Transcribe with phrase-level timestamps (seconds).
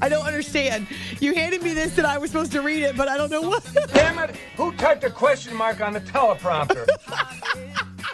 [0.00, 0.86] I don't understand.
[1.20, 3.42] You handed me this and I was supposed to read it, but I don't know
[3.42, 3.64] what.
[3.92, 4.36] Damn it!
[4.56, 6.86] Who typed a question mark on the teleprompter?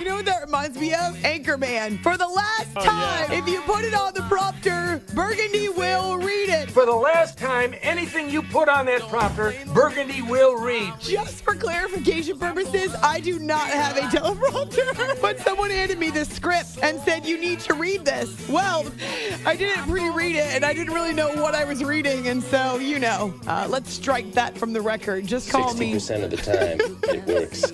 [0.01, 1.15] You know what that reminds me of?
[1.23, 2.03] Anchorman.
[2.03, 6.49] For the last Oh, time, if you put it on the prompter, Burgundy will read
[6.49, 6.69] it.
[6.69, 10.93] For the last time, anything you put on that prompter, Burgundy will read.
[10.99, 14.81] Just for clarification purposes, I do not have a teleprompter.
[15.23, 17.14] But someone handed me this script and said,
[18.25, 18.49] to this.
[18.49, 18.91] Well,
[19.47, 22.29] I didn't pre read it and I didn't really know what I was reading.
[22.29, 25.27] And so, you know, uh, let's strike that from the record.
[25.27, 25.95] Just call me.
[25.95, 27.73] 60% of the time, it works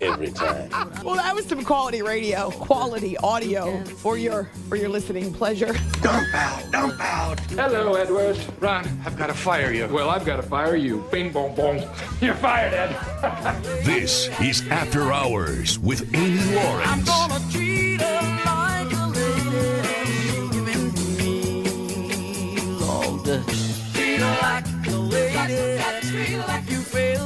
[0.00, 0.70] every time.
[1.04, 5.74] Well, that was some quality radio, quality audio for your for your listening pleasure.
[6.02, 7.40] Dump out, dump out.
[7.50, 8.38] Hello, Edward.
[8.60, 9.86] Ron, I've got to fire you.
[9.86, 11.04] Well, I've got to fire you.
[11.10, 11.82] Bing, bong, bong.
[12.20, 13.84] You're fired, Ed.
[13.84, 17.08] This is After Hours with Amy Lawrence.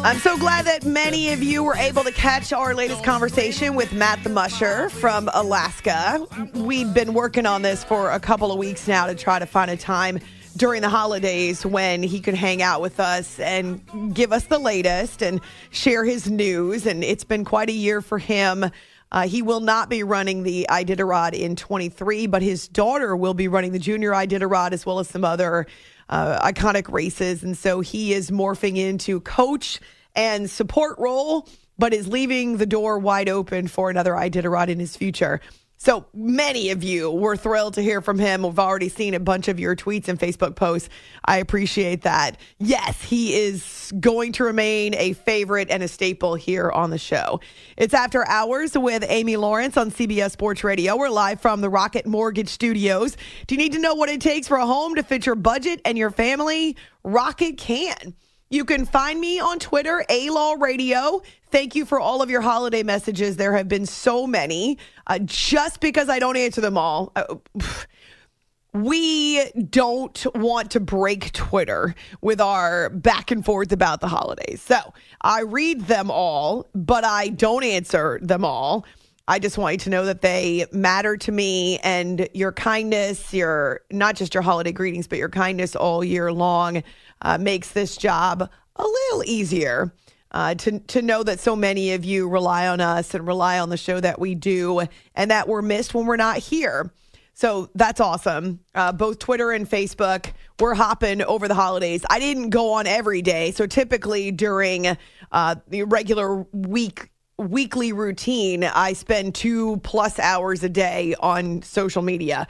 [0.02, 3.92] I'm so glad that many of you were able to catch our latest conversation with
[3.92, 6.26] Matt the Musher from Alaska.
[6.54, 9.70] We've been working on this for a couple of weeks now to try to find
[9.70, 10.20] a time
[10.56, 15.22] during the holidays when he could hang out with us and give us the latest
[15.22, 15.38] and
[15.70, 16.86] share his news.
[16.86, 18.70] And it's been quite a year for him.
[19.12, 23.48] Uh, he will not be running the Iditarod in 23, but his daughter will be
[23.48, 25.66] running the junior Iditarod as well as some other
[26.08, 27.42] uh, iconic races.
[27.42, 29.80] And so he is morphing into coach
[30.14, 34.96] and support role, but is leaving the door wide open for another Iditarod in his
[34.96, 35.40] future.
[35.82, 38.42] So many of you were thrilled to hear from him.
[38.42, 40.90] We've already seen a bunch of your tweets and Facebook posts.
[41.24, 42.36] I appreciate that.
[42.58, 47.40] Yes, he is going to remain a favorite and a staple here on the show.
[47.78, 50.98] It's After Hours with Amy Lawrence on CBS Sports Radio.
[50.98, 53.16] We're live from the Rocket Mortgage Studios.
[53.46, 55.80] Do you need to know what it takes for a home to fit your budget
[55.86, 56.76] and your family?
[57.04, 58.14] Rocket can.
[58.52, 61.22] You can find me on Twitter, A-Law Radio.
[61.52, 63.36] Thank you for all of your holiday messages.
[63.36, 64.76] There have been so many.
[65.06, 67.36] Uh, just because I don't answer them all, uh,
[68.72, 74.60] we don't want to break Twitter with our back and forth about the holidays.
[74.60, 74.78] So
[75.20, 78.84] I read them all, but I don't answer them all.
[79.28, 83.82] I just want you to know that they matter to me and your kindness, your
[83.92, 86.82] not just your holiday greetings, but your kindness all year long
[87.22, 89.92] uh, makes this job a little easier.
[90.32, 93.68] Uh, to to know that so many of you rely on us and rely on
[93.68, 94.80] the show that we do,
[95.16, 96.92] and that we're missed when we're not here.
[97.34, 98.60] So that's awesome.
[98.74, 102.04] Uh, both Twitter and Facebook, we're hopping over the holidays.
[102.10, 104.96] I didn't go on every day, so typically during
[105.32, 112.02] uh, the regular week weekly routine, I spend two plus hours a day on social
[112.02, 112.46] media.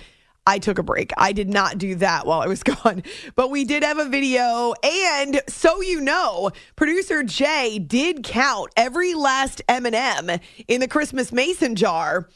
[0.50, 1.12] I took a break.
[1.16, 3.04] I did not do that while I was gone,
[3.36, 4.74] but we did have a video.
[4.82, 11.76] And so you know, producer Jay did count every last M&M in the Christmas Mason
[11.76, 12.28] jar.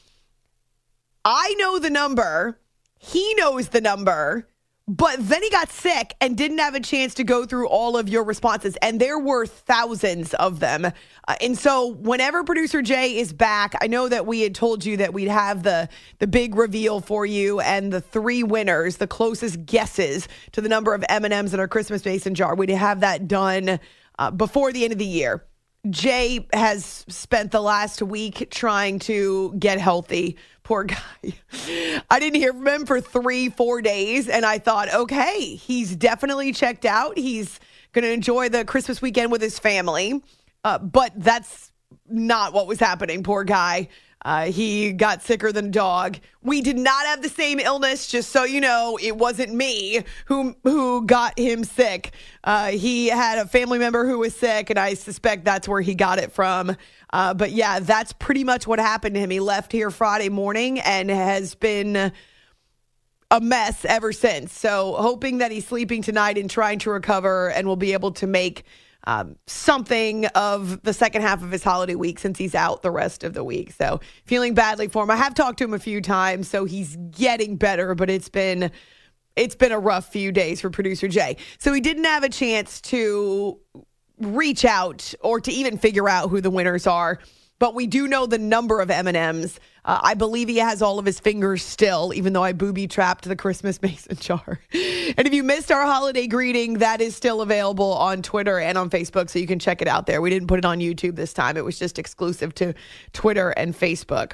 [1.25, 2.57] I know the number.
[2.99, 4.47] He knows the number.
[4.87, 8.07] But then he got sick and didn't have a chance to go through all of
[8.07, 8.77] your responses.
[8.83, 10.85] And there were thousands of them.
[10.85, 14.97] Uh, and so whenever producer Jay is back, I know that we had told you
[14.97, 15.89] that we'd have the,
[16.19, 20.93] the big reveal for you and the three winners, the closest guesses to the number
[20.93, 22.53] of M&Ms in our Christmas mason jar.
[22.53, 23.79] We'd have that done
[24.19, 25.43] uh, before the end of the year.
[25.89, 30.37] Jay has spent the last week trying to get healthy.
[30.63, 30.97] Poor guy.
[32.09, 34.27] I didn't hear from him for three, four days.
[34.27, 37.17] And I thought, okay, he's definitely checked out.
[37.17, 37.59] He's
[37.93, 40.23] going to enjoy the Christmas weekend with his family.
[40.63, 41.71] Uh, but that's
[42.07, 43.23] not what was happening.
[43.23, 43.87] Poor guy.
[44.25, 46.17] Uh, he got sicker than a dog.
[46.41, 48.97] We did not have the same illness, just so you know.
[48.99, 52.11] It wasn't me who who got him sick.
[52.43, 55.93] Uh, he had a family member who was sick, and I suspect that's where he
[55.93, 56.75] got it from.
[57.13, 59.29] Uh, but yeah, that's pretty much what happened to him.
[59.29, 62.11] He left here Friday morning and has been
[63.29, 64.57] a mess ever since.
[64.57, 68.25] So hoping that he's sleeping tonight and trying to recover and will be able to
[68.25, 68.63] make
[69.05, 73.23] um, something of the second half of his holiday week since he's out the rest
[73.23, 73.71] of the week.
[73.73, 75.11] So feeling badly for him.
[75.11, 78.71] I have talked to him a few times, so he's getting better, but it's been
[79.35, 81.37] it's been a rough few days for producer Jay.
[81.57, 83.59] So he didn't have a chance to
[84.17, 87.19] reach out or to even figure out who the winners are
[87.59, 89.59] but we do know the number of M&Ms.
[89.85, 93.25] Uh, I believe he has all of his fingers still, even though I booby trapped
[93.25, 94.59] the Christmas mason jar.
[94.73, 98.89] and if you missed our holiday greeting, that is still available on Twitter and on
[98.89, 100.21] Facebook, so you can check it out there.
[100.21, 102.73] We didn't put it on YouTube this time, it was just exclusive to
[103.13, 104.33] Twitter and Facebook.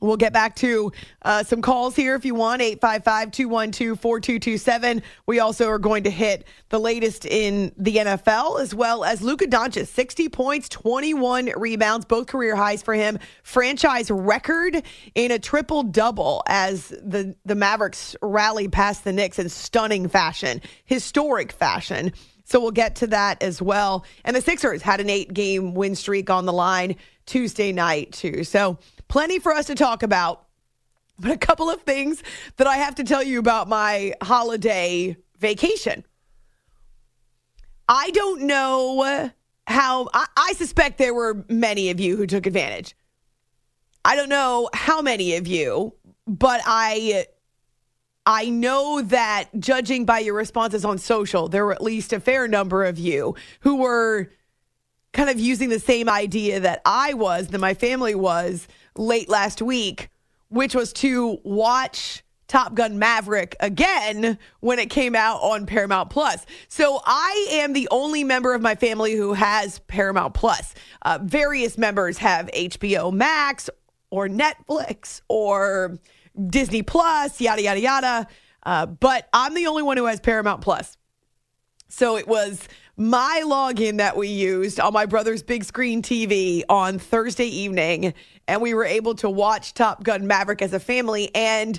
[0.00, 5.02] We'll get back to uh, some calls here if you want, 855 212 4227.
[5.26, 9.46] We also are going to hit the latest in the NFL as well as Luka
[9.46, 13.18] Doncic, 60 points, 21 rebounds, both career highs for him.
[13.42, 14.82] Franchise record
[15.14, 20.60] in a triple double as the, the Mavericks rally past the Knicks in stunning fashion,
[20.84, 22.12] historic fashion.
[22.44, 24.04] So we'll get to that as well.
[24.24, 26.96] And the Sixers had an eight game win streak on the line
[27.26, 28.44] Tuesday night, too.
[28.44, 28.78] So,
[29.08, 30.44] plenty for us to talk about.
[31.18, 32.22] But a couple of things
[32.56, 36.04] that I have to tell you about my holiday vacation.
[37.88, 39.30] I don't know
[39.66, 42.94] how, I, I, suspect there were many of you who took advantage.
[44.04, 45.94] I don't know how many of you,
[46.26, 47.26] but I.
[48.28, 52.48] I know that judging by your responses on social, there were at least a fair
[52.48, 54.32] number of you who were
[55.12, 58.66] kind of using the same idea that I was, that my family was
[58.98, 60.10] late last week,
[60.48, 66.46] which was to watch Top Gun Maverick again when it came out on Paramount Plus.
[66.68, 70.74] So I am the only member of my family who has Paramount Plus.
[71.02, 73.68] Uh, various members have HBO Max
[74.10, 75.98] or Netflix or
[76.48, 78.28] Disney Plus, yada, yada, yada.
[78.62, 80.96] Uh, but I'm the only one who has Paramount Plus.
[81.88, 86.98] So it was my login that we used on my brother's big screen TV on
[86.98, 88.14] Thursday evening,
[88.48, 91.30] and we were able to watch Top Gun Maverick as a family.
[91.34, 91.78] And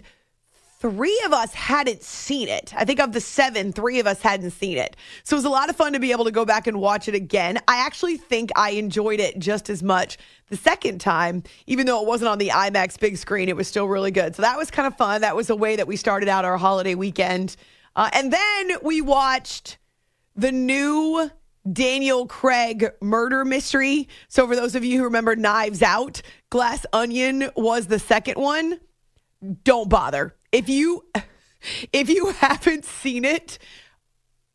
[0.79, 2.71] three of us hadn't seen it.
[2.77, 4.95] I think of the seven, three of us hadn't seen it.
[5.23, 7.07] So it was a lot of fun to be able to go back and watch
[7.07, 7.57] it again.
[7.67, 10.19] I actually think I enjoyed it just as much
[10.49, 13.87] the second time, even though it wasn't on the IMAX big screen, it was still
[13.87, 14.35] really good.
[14.35, 15.21] So that was kind of fun.
[15.21, 17.55] That was a way that we started out our holiday weekend.
[17.95, 19.79] Uh, and then we watched
[20.37, 21.29] the new
[21.71, 24.07] Daniel Craig murder mystery.
[24.29, 28.79] So, for those of you who remember Knives Out, Glass Onion was the second one.
[29.63, 30.35] Don't bother.
[30.51, 31.05] If you
[31.91, 33.59] if you haven't seen it,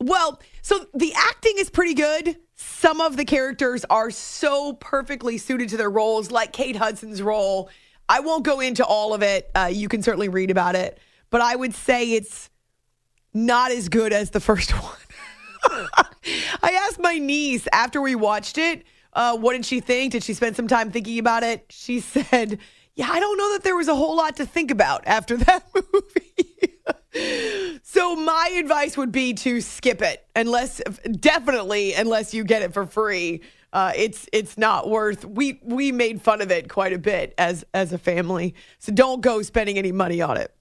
[0.00, 2.36] well, so the acting is pretty good.
[2.54, 7.68] Some of the characters are so perfectly suited to their roles, like Kate Hudson's role.
[8.08, 9.50] I won't go into all of it.
[9.54, 10.98] Uh, you can certainly read about it,
[11.30, 12.50] but I would say it's
[13.34, 14.96] not as good as the first one.
[16.62, 20.12] I asked my niece after we watched it, uh, what did she think?
[20.12, 21.66] Did she spend some time thinking about it?
[21.70, 22.58] She said,
[22.94, 25.66] Yeah, I don't know that there was a whole lot to think about after that
[25.74, 27.80] movie.
[27.82, 30.80] so my advice would be to skip it unless
[31.20, 33.42] definitely unless you get it for free.
[33.72, 35.24] Uh, it's it's not worth.
[35.24, 38.54] We we made fun of it quite a bit as as a family.
[38.78, 40.54] So don't go spending any money on it.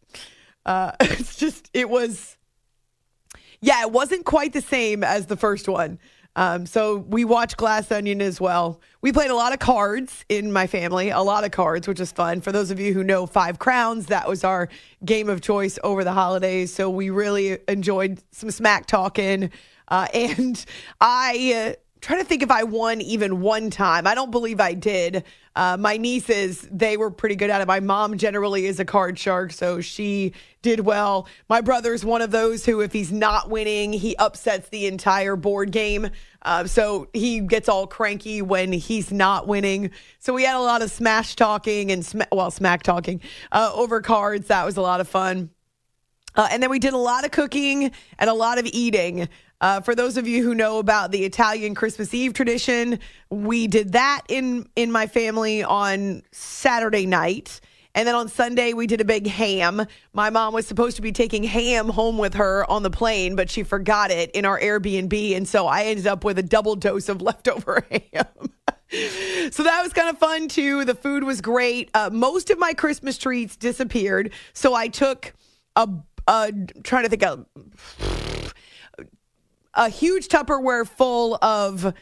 [0.65, 2.38] Uh, it's just it was
[3.62, 6.00] yeah, it wasn't quite the same as the first one.
[6.36, 8.80] Um, so we watched Glass Onion as well.
[9.01, 12.12] We played a lot of cards in my family, a lot of cards, which is
[12.12, 12.39] fun.
[12.39, 14.70] For those of you who know Five Crowns, that was our
[15.03, 16.74] game of choice over the holidays.
[16.74, 19.51] So we really enjoyed some smack talking.
[19.89, 20.63] Uh, and
[21.01, 24.08] I uh, trying to think if I won even one time.
[24.08, 25.24] I don't believe I did.
[25.55, 27.67] Uh, my nieces, they were pretty good at it.
[27.67, 31.27] My mom generally is a card shark, so she did well.
[31.48, 35.72] My brother's one of those who, if he's not winning, he upsets the entire board
[35.72, 36.10] game.
[36.41, 39.91] Uh, so he gets all cranky when he's not winning.
[40.20, 44.01] So we had a lot of smash talking and, sm- well, smack talking uh, over
[44.01, 44.48] cards.
[44.48, 45.51] That was a lot of fun.
[46.34, 49.27] Uh, and then we did a lot of cooking and a lot of eating.
[49.62, 53.00] Uh, for those of you who know about the Italian Christmas Eve tradition,
[53.30, 57.62] we did that in in my family on Saturday night.
[57.94, 59.86] And then on Sunday, we did a big ham.
[60.13, 63.50] My mom was supposed to be taking ham home with her on the plane, but
[63.50, 65.36] she forgot it in our Airbnb.
[65.36, 68.25] And so I ended up with a double dose of leftover ham.
[69.51, 70.86] so that was kind of fun too.
[70.86, 71.91] The food was great.
[71.94, 75.34] Uh, most of my Christmas treats disappeared, so I took
[75.75, 75.88] a,
[76.27, 76.53] a
[76.84, 77.46] trying to think of
[79.74, 81.94] a huge Tupperware full of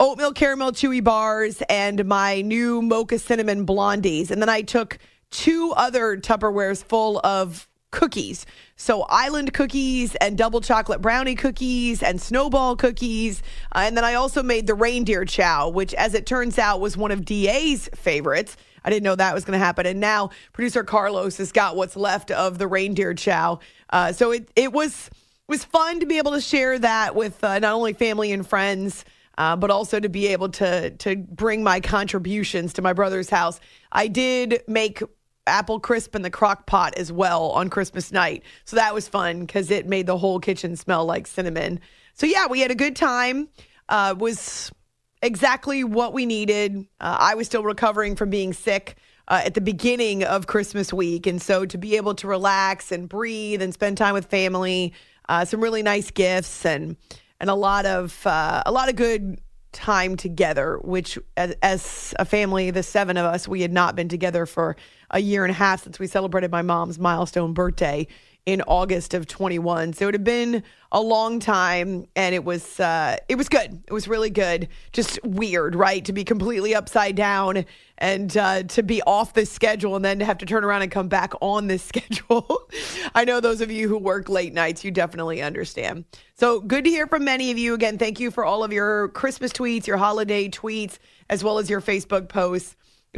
[0.00, 4.98] oatmeal caramel chewy bars and my new mocha cinnamon blondies, and then I took
[5.30, 8.46] two other Tupperwares full of cookies.
[8.74, 13.42] So island cookies and double chocolate brownie cookies and snowball cookies.
[13.74, 16.96] Uh, and then I also made the reindeer chow, which as it turns out was
[16.96, 18.56] one of DA's favorites.
[18.84, 19.86] I didn't know that was going to happen.
[19.86, 23.60] And now producer Carlos has got what's left of the reindeer chow.
[23.90, 25.10] Uh, so it, it was
[25.52, 29.04] was fun to be able to share that with uh, not only family and friends,
[29.36, 33.60] uh, but also to be able to to bring my contributions to my brother's house.
[33.92, 35.02] I did make
[35.46, 38.44] apple crisp in the crock pot as well on Christmas night.
[38.64, 41.80] So that was fun because it made the whole kitchen smell like cinnamon.
[42.14, 43.48] So yeah, we had a good time.
[43.90, 44.72] Uh, was
[45.20, 46.78] exactly what we needed.
[46.98, 48.96] Uh, I was still recovering from being sick.
[49.28, 51.28] Uh, at the beginning of Christmas week.
[51.28, 54.92] And so to be able to relax and breathe and spend time with family,
[55.28, 56.96] uh, some really nice gifts and
[57.40, 59.40] and a lot of uh, a lot of good
[59.72, 60.78] time together.
[60.82, 64.76] Which as, as a family, the seven of us, we had not been together for
[65.10, 68.06] a year and a half since we celebrated my mom's milestone birthday
[68.44, 69.92] in August of 21.
[69.92, 73.82] So it had been a long time and it was uh it was good.
[73.86, 74.68] It was really good.
[74.92, 76.04] Just weird, right?
[76.04, 77.64] To be completely upside down
[77.98, 80.90] and uh to be off the schedule and then to have to turn around and
[80.90, 82.68] come back on this schedule.
[83.14, 86.04] I know those of you who work late nights, you definitely understand.
[86.34, 87.96] So good to hear from many of you again.
[87.96, 90.98] Thank you for all of your Christmas tweets, your holiday tweets,
[91.30, 92.74] as well as your Facebook posts.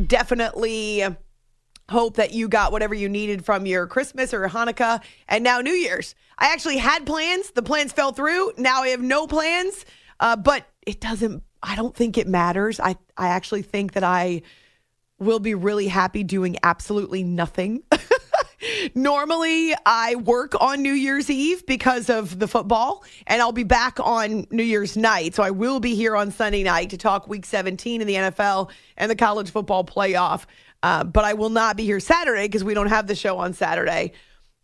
[0.06, 1.04] Definitely
[1.88, 5.72] hope that you got whatever you needed from your Christmas or Hanukkah and now New
[5.72, 6.14] Year's.
[6.38, 7.50] I actually had plans.
[7.50, 8.52] The plans fell through.
[8.56, 9.84] Now I have no plans,
[10.20, 12.80] uh, but it doesn't, I don't think it matters.
[12.80, 14.42] I, I actually think that I
[15.18, 17.82] will be really happy doing absolutely nothing.
[18.94, 23.98] Normally, I work on New Year's Eve because of the football, and I'll be back
[24.00, 25.34] on New Year's night.
[25.34, 28.70] So I will be here on Sunday night to talk week 17 in the NFL
[28.96, 30.46] and the college football playoff.
[30.84, 33.54] Uh, but I will not be here Saturday because we don't have the show on
[33.54, 34.12] Saturday.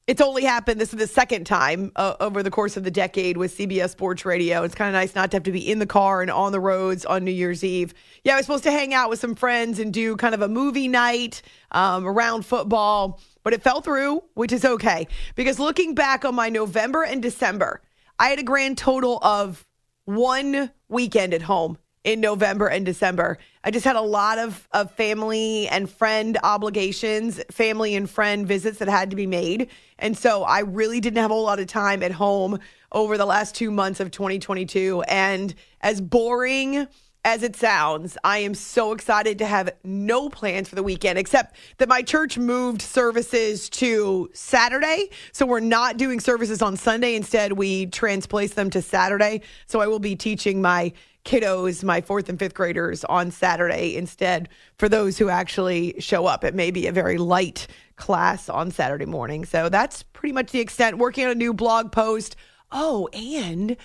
[0.06, 0.78] It's only happened.
[0.78, 4.26] This is the second time uh, over the course of the decade with CBS Sports
[4.26, 4.62] Radio.
[4.62, 6.60] It's kind of nice not to have to be in the car and on the
[6.60, 7.94] roads on New Year's Eve.
[8.22, 10.48] Yeah, I was supposed to hang out with some friends and do kind of a
[10.48, 15.08] movie night um, around football, but it fell through, which is okay.
[15.36, 17.80] Because looking back on my November and December,
[18.18, 19.66] I had a grand total of
[20.04, 23.38] one weekend at home in November and December.
[23.62, 28.78] I just had a lot of, of family and friend obligations, family and friend visits
[28.78, 29.68] that had to be made.
[29.98, 32.58] And so I really didn't have a lot of time at home
[32.92, 35.02] over the last two months of 2022.
[35.08, 36.86] And as boring
[37.24, 41.56] as it sounds, I am so excited to have no plans for the weekend, except
[41.78, 45.10] that my church moved services to Saturday.
[45.32, 47.14] So we're not doing services on Sunday.
[47.14, 49.42] Instead, we transplace them to Saturday.
[49.66, 50.92] So I will be teaching my
[51.26, 54.48] kiddos, my fourth and fifth graders, on Saturday instead
[54.78, 56.42] for those who actually show up.
[56.42, 59.44] It may be a very light class on Saturday morning.
[59.44, 60.96] So that's pretty much the extent.
[60.96, 62.36] Working on a new blog post.
[62.72, 63.76] Oh, and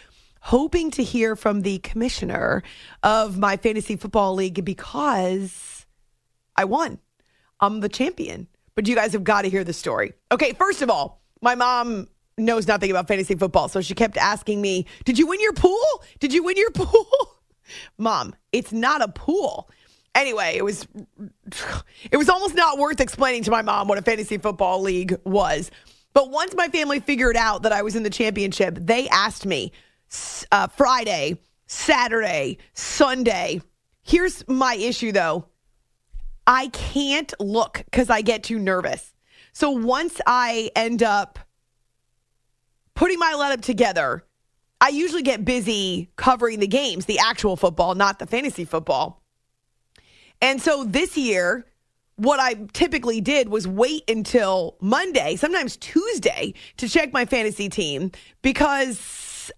[0.46, 2.62] hoping to hear from the commissioner
[3.02, 5.88] of my fantasy football league because
[6.56, 7.00] I won.
[7.60, 8.48] I'm the champion.
[8.76, 10.14] But you guys have got to hear the story.
[10.32, 13.70] Okay, first of all, my mom knows nothing about fantasy football.
[13.70, 15.84] So she kept asking me, Did you win your pool?
[16.20, 17.08] Did you win your pool?
[17.98, 19.68] Mom, it's not a pool.
[20.14, 20.88] Anyway, it was
[22.12, 25.72] it was almost not worth explaining to my mom what a fantasy football league was.
[26.14, 29.72] But once my family figured out that I was in the championship, they asked me
[30.52, 33.62] uh, Friday, Saturday, Sunday.
[34.04, 35.48] Here's my issue though.
[36.48, 39.14] I can't look because I get too nervous.
[39.52, 41.40] So once I end up
[42.94, 44.26] putting my lineup together,
[44.82, 49.24] I usually get busy covering the games, the actual football, not the fantasy football.
[50.42, 51.66] And so this year,
[52.18, 58.12] what I typically did was wait until Monday, sometimes Tuesday, to check my fantasy team
[58.42, 59.00] because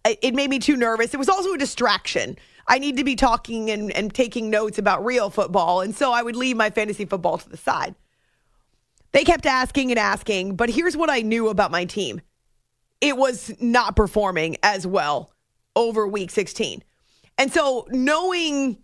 [0.05, 1.13] Uh, it made me too nervous.
[1.13, 2.37] It was also a distraction.
[2.67, 5.81] I need to be talking and, and taking notes about real football.
[5.81, 7.95] And so I would leave my fantasy football to the side.
[9.13, 12.21] They kept asking and asking, but here's what I knew about my team
[12.99, 15.31] it was not performing as well
[15.75, 16.83] over week 16.
[17.37, 18.79] And so knowing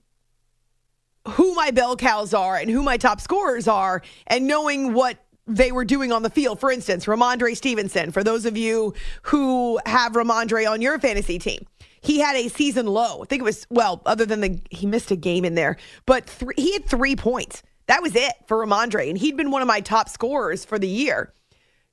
[1.28, 5.72] who my bell cows are and who my top scorers are and knowing what they
[5.72, 6.60] were doing on the field.
[6.60, 11.66] For instance, Rhamondre Stevenson, for those of you who have Rhamondre on your fantasy team,
[12.02, 13.24] he had a season low.
[13.24, 16.26] I think it was well, other than the he missed a game in there, but
[16.30, 17.64] three, he had three points.
[17.88, 19.10] That was it for Rhamondre.
[19.10, 21.34] and he'd been one of my top scorers for the year.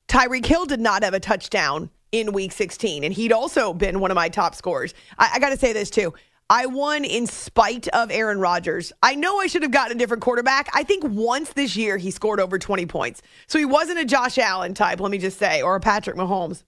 [0.07, 4.11] Tyreek Hill did not have a touchdown in Week 16, and he'd also been one
[4.11, 4.93] of my top scorers.
[5.17, 6.13] I, I got to say this too.
[6.51, 8.91] I won in spite of Aaron Rodgers.
[9.01, 10.67] I know I should have gotten a different quarterback.
[10.73, 13.21] I think once this year he scored over 20 points.
[13.47, 16.65] So he wasn't a Josh Allen type, let me just say, or a Patrick Mahomes.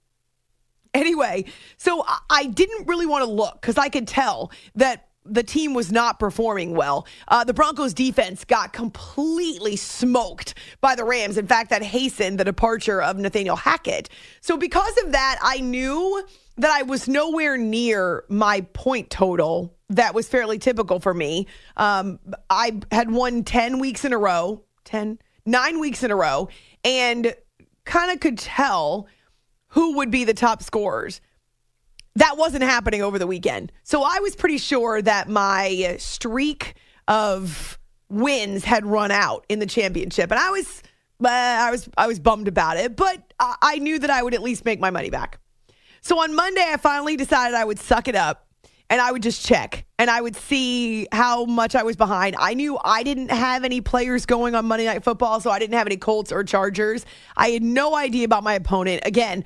[0.93, 1.43] Anyway,
[1.75, 5.91] so I didn't really want to look because I could tell that the team was
[5.91, 7.05] not performing well.
[7.27, 11.37] Uh, the Broncos defense got completely smoked by the Rams.
[11.37, 14.09] In fact, that hastened the departure of Nathaniel Hackett.
[14.39, 16.23] So, because of that, I knew
[16.57, 21.47] that I was nowhere near my point total that was fairly typical for me.
[21.77, 22.19] Um,
[22.49, 26.49] I had won 10 weeks in a row, 10, nine weeks in a row,
[26.83, 27.35] and
[27.85, 29.07] kind of could tell
[29.67, 31.21] who would be the top scorers.
[32.15, 33.71] That wasn't happening over the weekend.
[33.83, 36.75] So I was pretty sure that my streak
[37.07, 37.79] of
[38.09, 40.29] wins had run out in the championship.
[40.31, 40.83] And I was
[41.23, 44.41] uh, I was I was bummed about it, but I knew that I would at
[44.41, 45.39] least make my money back.
[46.03, 48.45] So on Monday, I finally decided I would suck it up
[48.89, 52.35] and I would just check and I would see how much I was behind.
[52.37, 55.75] I knew I didn't have any players going on Monday Night Football, so I didn't
[55.75, 57.05] have any Colts or Chargers.
[57.37, 59.03] I had no idea about my opponent.
[59.05, 59.45] Again,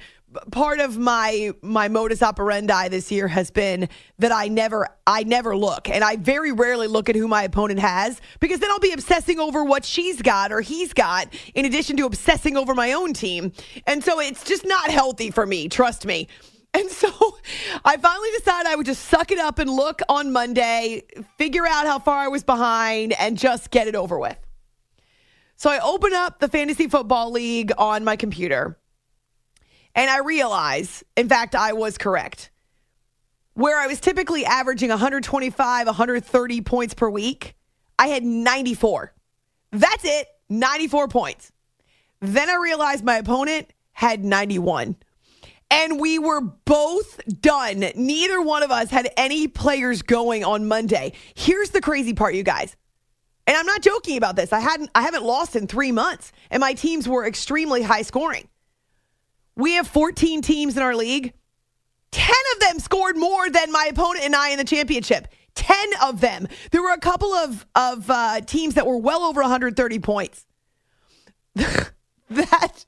[0.52, 3.90] part of my my modus operandi this year has been
[4.20, 7.80] that I never I never look and I very rarely look at who my opponent
[7.80, 11.98] has because then I'll be obsessing over what she's got or he's got in addition
[11.98, 13.52] to obsessing over my own team.
[13.86, 16.28] And so it's just not healthy for me, trust me.
[16.74, 17.10] And so
[17.86, 21.04] I finally decided I would just suck it up and look on Monday,
[21.38, 24.38] figure out how far I was behind and just get it over with.
[25.56, 28.78] So I open up the fantasy football league on my computer
[29.98, 32.52] and I realize, in fact, I was correct.
[33.56, 37.56] Where I was typically averaging 125, 130 points per week,
[37.98, 39.14] I had 94.
[39.72, 41.52] That's it, 94 points.
[42.22, 44.96] Then I realized my opponent had 91.
[45.70, 47.84] And we were both done.
[47.96, 51.14] Neither one of us had any players going on Monday.
[51.36, 52.78] Here's the crazy part, you guys.
[53.48, 54.54] And I'm not joking about this.
[54.54, 58.48] I hadn't I haven't lost in 3 months and my teams were extremely high scoring.
[59.58, 61.34] We have 14 teams in our league.
[62.12, 65.28] 10 of them scored more than my opponent and I in the championship.
[65.56, 66.48] 10 of them.
[66.72, 70.46] There were a couple of, of uh, teams that were well over 130 points.
[71.56, 72.86] that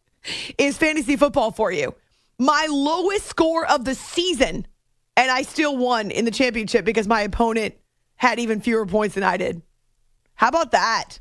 [0.57, 1.95] is fantasy football for you.
[2.37, 4.67] My lowest score of the season,
[5.17, 7.75] and I still won in the championship because my opponent
[8.15, 9.63] had even fewer points than I did.
[10.35, 11.19] How about that?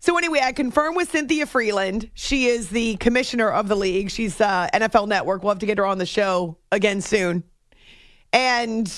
[0.00, 2.08] So anyway, I confirmed with Cynthia Frelund.
[2.14, 4.10] She is the commissioner of the league.
[4.10, 5.42] She's uh, NFL Network.
[5.42, 7.44] We'll have to get her on the show again soon.
[8.32, 8.90] And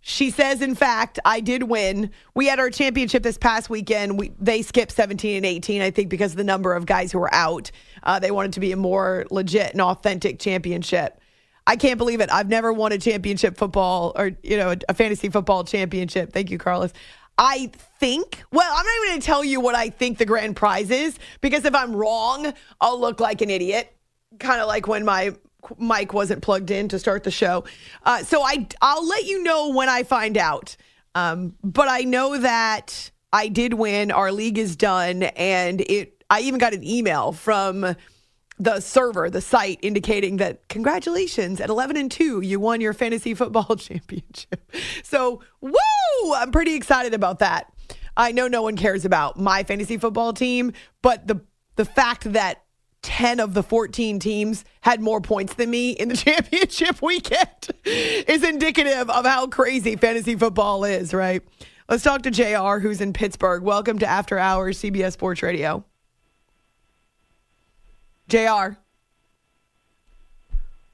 [0.00, 2.10] she says, in fact, I did win.
[2.34, 4.18] We had our championship this past weekend.
[4.18, 7.18] We, they skipped 17 and 18, I think, because of the number of guys who
[7.18, 7.70] were out.
[8.02, 11.20] Uh, they wanted to be a more legit and authentic championship.
[11.66, 12.30] I can't believe it.
[12.32, 16.32] I've never won a championship football or, you know, a, a fantasy football championship.
[16.32, 16.92] Thank you, Carlos.
[17.38, 17.70] I
[18.00, 20.90] think, well, I'm not even going to tell you what I think the grand prize
[20.90, 23.94] is because if I'm wrong, I'll look like an idiot.
[24.38, 25.34] Kind of like when my
[25.78, 27.64] mic wasn't plugged in to start the show.
[28.04, 30.76] Uh, so I, I'll let you know when I find out.
[31.14, 34.10] Um, but I know that I did win.
[34.10, 36.12] Our league is done, and it.
[36.28, 37.96] I even got an email from
[38.58, 43.34] the server, the site, indicating that congratulations at 11 and 2, you won your fantasy
[43.34, 44.72] football championship.
[45.02, 46.34] So, woo!
[46.34, 47.72] I'm pretty excited about that.
[48.16, 51.42] I know no one cares about my fantasy football team, but the
[51.76, 52.62] the fact that
[53.02, 58.42] 10 of the 14 teams had more points than me in the championship weekend is
[58.42, 61.42] indicative of how crazy fantasy football is, right?
[61.88, 63.62] Let's talk to JR, who's in Pittsburgh.
[63.62, 65.84] Welcome to After Hours CBS Sports Radio.
[68.28, 68.78] JR.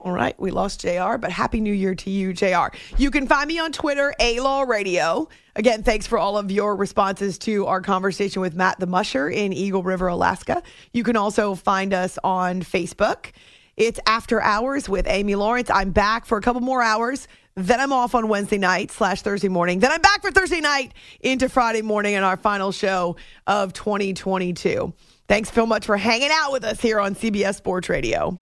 [0.04, 2.76] All right, we lost JR, but happy new year to you, JR.
[2.98, 5.28] You can find me on Twitter, A Law Radio.
[5.54, 9.52] Again, thanks for all of your responses to our conversation with Matt the Musher in
[9.52, 10.60] Eagle River, Alaska.
[10.92, 13.26] You can also find us on Facebook.
[13.76, 15.70] It's After Hours with Amy Lawrence.
[15.70, 17.28] I'm back for a couple more hours.
[17.54, 19.78] Then I'm off on Wednesday night slash Thursday morning.
[19.78, 23.16] Then I'm back for Thursday night into Friday morning in our final show
[23.46, 24.92] of 2022.
[25.28, 28.36] Thanks so much for hanging out with us here on CBS Sports Radio.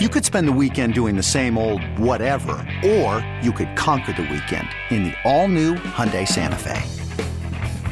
[0.00, 2.52] You could spend the weekend doing the same old whatever,
[2.84, 6.80] or you could conquer the weekend in the all-new Hyundai Santa Fe.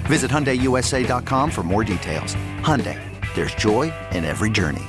[0.06, 2.34] Visit HyundaiUSA.com for more details.
[2.60, 2.98] Hyundai,
[3.34, 4.84] there's joy in every journey.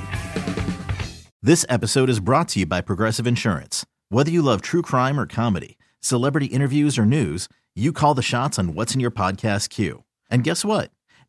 [1.42, 3.84] This episode is brought to you by Progressive Insurance.
[4.08, 8.58] Whether you love true crime or comedy, celebrity interviews, or news, you call the shots
[8.58, 10.04] on what's in your podcast queue.
[10.30, 10.90] And guess what?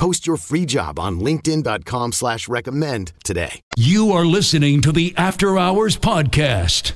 [0.00, 3.60] Post your free job on linkedin.com slash recommend today.
[3.76, 6.92] You are listening to the After Hours Podcast.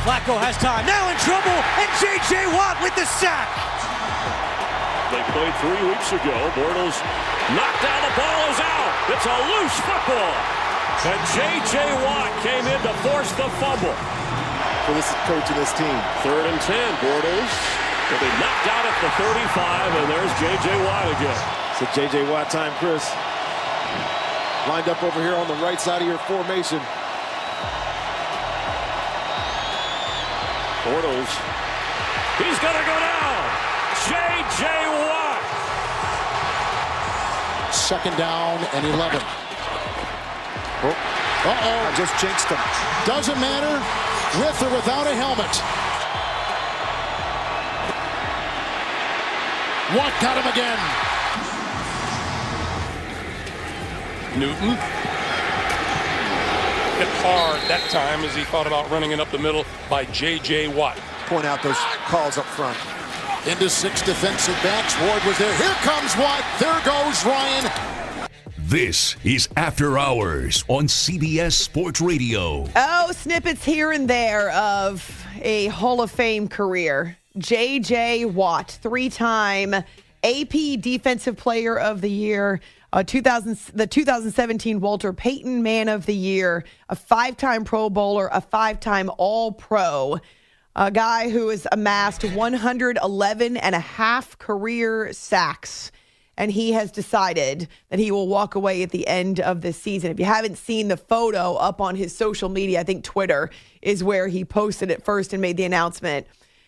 [0.00, 0.86] Flacco has time.
[0.86, 2.56] Now in trouble, and J.J.
[2.56, 3.52] Watt with the sack.
[5.12, 6.32] They played three weeks ago.
[6.56, 6.96] Bortles
[7.52, 8.00] knocked down.
[8.00, 8.92] The ball is out.
[9.12, 10.63] It's a loose football.
[11.04, 11.76] And J.J.
[12.00, 13.92] Watt came in to force the fumble.
[14.88, 15.92] For this coach of this team.
[16.24, 16.80] Third and 10.
[17.04, 17.52] Bortles
[18.08, 20.72] will be knocked out at the 35, and there's J.J.
[20.88, 21.36] Watt again.
[21.76, 22.24] So J.J.
[22.32, 23.04] Watt time, Chris.
[24.66, 26.80] Lined up over here on the right side of your formation.
[30.88, 31.28] Bortles.
[32.40, 33.44] He's going to go down.
[34.08, 34.64] J.J.
[35.04, 35.44] Watt.
[37.74, 39.43] Second down and 11.
[41.44, 41.50] Oh.
[41.50, 41.88] Uh-oh.
[41.88, 42.58] I just jinxed him.
[43.04, 43.76] Doesn't matter
[44.40, 45.52] with or without a helmet.
[49.92, 50.78] Watt got him again.
[54.38, 54.70] Newton.
[56.98, 60.68] Hit hard that time as he thought about running it up the middle by J.J.
[60.68, 60.96] Watt.
[61.26, 62.78] Point out those calls up front.
[63.46, 64.98] Into six defensive backs.
[65.02, 65.54] Ward was there.
[65.58, 66.42] Here comes Watt.
[66.58, 67.93] There goes Ryan.
[68.74, 72.66] This is After Hours on CBS Sports Radio.
[72.74, 77.16] Oh, snippets here and there of a Hall of Fame career.
[77.38, 78.24] J.J.
[78.24, 79.74] Watt, three time
[80.24, 82.60] AP Defensive Player of the Year,
[82.92, 88.28] uh, 2000, the 2017 Walter Payton Man of the Year, a five time Pro Bowler,
[88.32, 90.18] a five time All Pro,
[90.74, 95.92] a guy who has amassed 111 and a half career sacks.
[96.36, 100.10] And he has decided that he will walk away at the end of this season.
[100.10, 103.50] If you haven't seen the photo up on his social media, I think Twitter
[103.82, 106.26] is where he posted it first and made the announcement.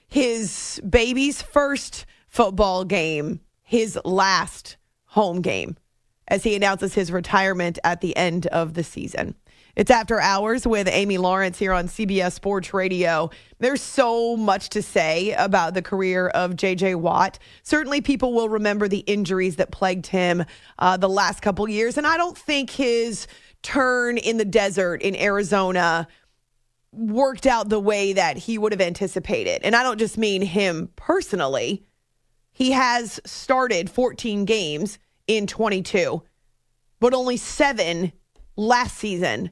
[0.08, 4.76] His baby's first football game, his last
[5.06, 5.76] home game
[6.28, 9.34] as he announces his retirement at the end of the season.
[9.76, 13.28] It's After Hours with Amy Lawrence here on CBS Sports Radio.
[13.58, 17.38] There's so much to say about the career of JJ Watt.
[17.62, 20.44] Certainly, people will remember the injuries that plagued him
[20.78, 21.98] uh, the last couple years.
[21.98, 23.26] And I don't think his
[23.62, 26.08] turn in the desert in Arizona
[26.92, 29.60] worked out the way that he would have anticipated.
[29.62, 31.84] And I don't just mean him personally.
[32.52, 36.22] He has started 14 games in 22,
[37.00, 38.12] but only seven
[38.56, 39.50] last season.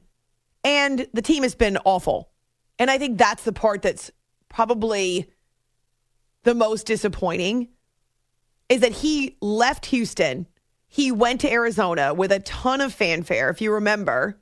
[0.63, 2.29] And the team has been awful.
[2.79, 4.11] And I think that's the part that's
[4.49, 5.29] probably
[6.43, 7.69] the most disappointing
[8.69, 10.47] is that he left Houston.
[10.87, 13.49] He went to Arizona with a ton of fanfare.
[13.49, 14.39] If you remember,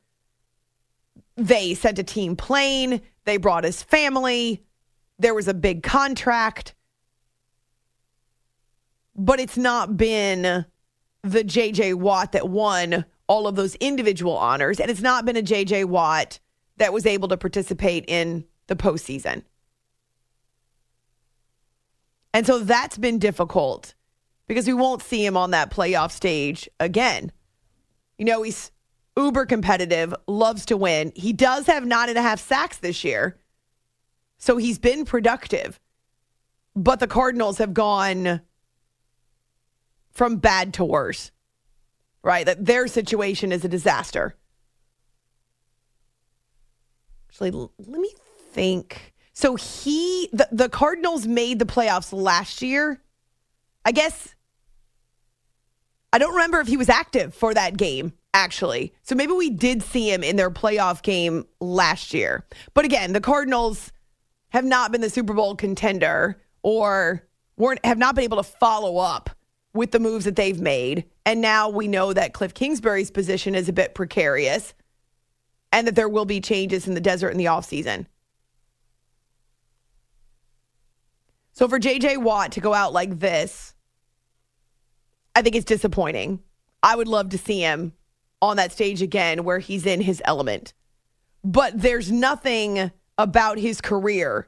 [1.36, 4.64] they sent a team plane, they brought his family,
[5.20, 6.76] there was a big contract.
[9.16, 10.66] But it's not been
[11.24, 14.80] the JJ Watt that won all of those individual honors.
[14.80, 16.40] And it's not been a JJ Watt
[16.78, 19.44] that was able to participate in the postseason.
[22.34, 23.94] And so that's been difficult
[24.48, 27.32] because we won't see him on that playoff stage again.
[28.18, 28.72] You know, he's
[29.16, 31.14] uber competitive, loves to win.
[31.16, 33.38] He does have nine and a half sacks this year.
[34.38, 35.80] So he's been productive.
[36.76, 38.42] But the Cardinals have gone
[40.14, 41.32] from bad to worse,
[42.24, 42.46] right?
[42.46, 44.36] That their situation is a disaster.
[47.30, 48.12] Actually, let me
[48.52, 49.14] think.
[49.34, 53.02] So he, the, the Cardinals made the playoffs last year.
[53.84, 54.36] I guess,
[56.14, 58.94] I don't remember if he was active for that game, actually.
[59.02, 62.46] So maybe we did see him in their playoff game last year.
[62.76, 63.92] But again, the Cardinals
[64.50, 68.98] have not been the Super Bowl contender or weren't have not been able to follow
[68.98, 69.32] up
[69.74, 71.06] with the moves that they've made.
[71.26, 74.74] And now we know that Cliff Kingsbury's position is a bit precarious
[75.72, 78.06] and that there will be changes in the desert in the offseason.
[81.54, 83.74] So for JJ Watt to go out like this,
[85.36, 86.42] I think it's disappointing.
[86.82, 87.94] I would love to see him
[88.42, 90.74] on that stage again where he's in his element.
[91.44, 94.48] But there's nothing about his career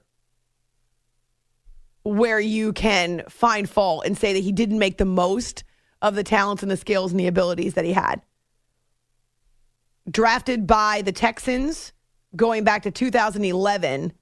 [2.05, 5.63] where you can find fault and say that he didn't make the most
[6.03, 8.21] of the talents and the skills and the abilities that he had.
[10.09, 11.93] Drafted by the Texans
[12.35, 14.13] going back to 2011,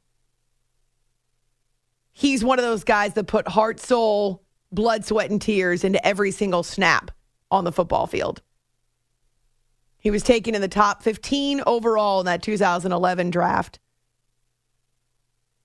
[2.14, 6.32] he's one of those guys that put heart, soul, blood, sweat, and tears into every
[6.32, 7.12] single snap
[7.52, 8.42] on the football field.
[10.00, 13.80] He was taken in the top 15 overall in that 2011 draft.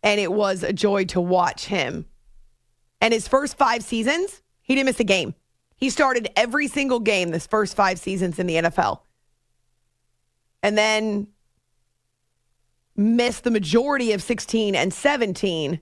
[0.03, 2.07] And it was a joy to watch him.
[3.01, 5.35] And his first five seasons, he didn't miss a game.
[5.77, 9.01] He started every single game this first five seasons in the NFL.
[10.63, 11.29] And then
[12.97, 15.79] missed the majority of 16 and 17,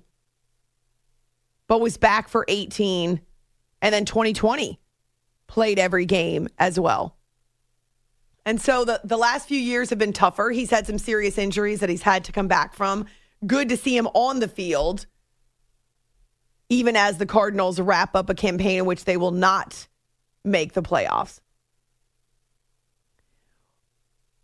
[1.66, 3.20] but was back for 18.
[3.80, 4.78] And then 2020
[5.46, 7.16] played every game as well.
[8.44, 10.50] And so the, the last few years have been tougher.
[10.50, 13.06] He's had some serious injuries that he's had to come back from.
[13.44, 15.06] Good to see him on the field,
[16.68, 19.88] even as the Cardinals wrap up a campaign in which they will not
[20.44, 21.40] make the playoffs.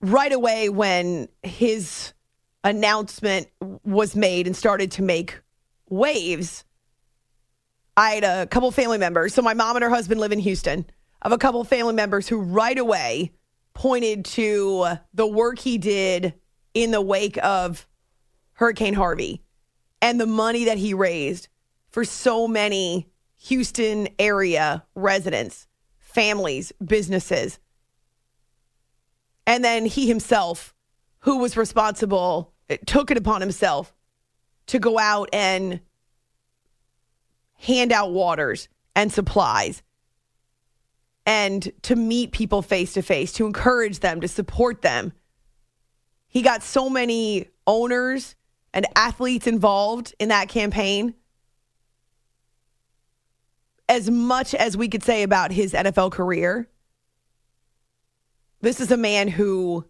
[0.00, 2.12] Right away, when his
[2.64, 3.48] announcement
[3.84, 5.40] was made and started to make
[5.88, 6.64] waves,
[7.96, 9.34] I had a couple family members.
[9.34, 10.86] So my mom and her husband live in Houston.
[11.24, 13.30] Of a couple family members who right away
[13.74, 16.34] pointed to the work he did
[16.74, 17.86] in the wake of
[18.62, 19.42] Hurricane Harvey
[20.00, 21.48] and the money that he raised
[21.90, 23.08] for so many
[23.46, 25.66] Houston area residents,
[25.98, 27.58] families, businesses.
[29.48, 30.76] And then he himself,
[31.22, 32.52] who was responsible,
[32.86, 33.92] took it upon himself
[34.68, 35.80] to go out and
[37.54, 39.82] hand out waters and supplies
[41.26, 45.12] and to meet people face to face, to encourage them, to support them.
[46.28, 48.36] He got so many owners
[48.74, 51.14] and athletes involved in that campaign.
[53.88, 56.68] As much as we could say about his NFL career,
[58.60, 59.84] this is a man who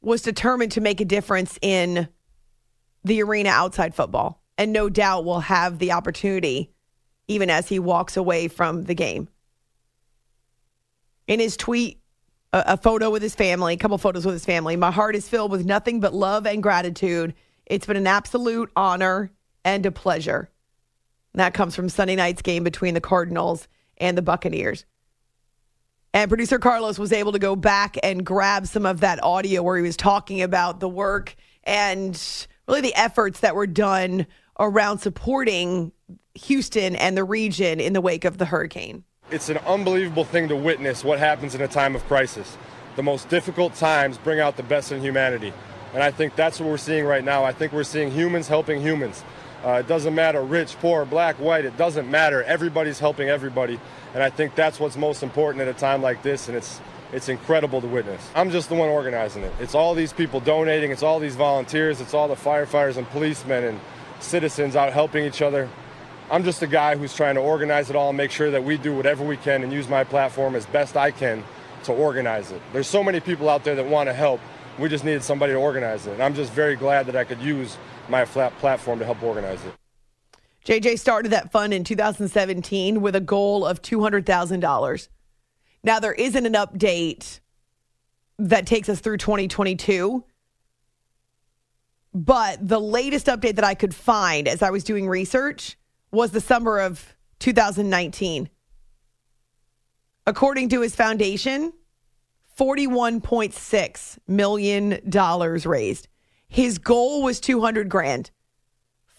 [0.00, 2.08] was determined to make a difference in
[3.04, 6.72] the arena outside football, and no doubt will have the opportunity
[7.28, 9.28] even as he walks away from the game
[11.26, 12.00] in his tweet
[12.52, 14.76] a, a, photo with his family, a couple photos with his family.
[14.76, 17.34] My heart is filled with nothing but love and gratitude.
[17.66, 19.30] It's been an absolute honor
[19.64, 20.48] and a pleasure.
[21.32, 23.66] And that comes from Sunday night's game between the Cardinals
[23.98, 24.84] and the Buccaneers.
[26.14, 29.76] And producer Carlos was able to go back and grab some of that audio where
[29.76, 34.26] he was talking about the work and really the efforts that were done
[34.58, 35.92] around supporting
[36.34, 39.04] Houston and the region in the wake of the hurricane.
[39.30, 42.56] It's an unbelievable thing to witness what happens in a time of crisis.
[42.94, 45.52] The most difficult times bring out the best in humanity.
[45.96, 47.42] And I think that's what we're seeing right now.
[47.42, 49.24] I think we're seeing humans helping humans.
[49.64, 52.42] Uh, it doesn't matter rich, poor, black, white, it doesn't matter.
[52.42, 53.80] Everybody's helping everybody.
[54.12, 56.48] And I think that's what's most important at a time like this.
[56.48, 56.82] And it's,
[57.14, 58.28] it's incredible to witness.
[58.34, 59.54] I'm just the one organizing it.
[59.58, 63.64] It's all these people donating, it's all these volunteers, it's all the firefighters and policemen
[63.64, 63.80] and
[64.20, 65.66] citizens out helping each other.
[66.30, 68.76] I'm just a guy who's trying to organize it all and make sure that we
[68.76, 71.42] do whatever we can and use my platform as best I can
[71.84, 72.60] to organize it.
[72.74, 74.42] There's so many people out there that want to help.
[74.78, 76.12] We just needed somebody to organize it.
[76.12, 79.64] And I'm just very glad that I could use my flat platform to help organize
[79.64, 79.72] it.
[80.64, 85.08] JJ started that fund in 2017 with a goal of $200,000.
[85.84, 87.40] Now, there isn't an update
[88.38, 90.24] that takes us through 2022.
[92.12, 95.76] But the latest update that I could find as I was doing research
[96.10, 98.48] was the summer of 2019.
[100.26, 101.72] According to his foundation,
[102.58, 105.00] $41.6 million
[105.68, 106.08] raised.
[106.48, 108.30] His goal was 200 grand.